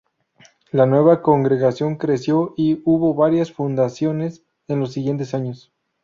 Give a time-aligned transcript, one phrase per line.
[0.71, 5.71] La nueva congregación creció y hubo varias fundaciones en los siguientes años.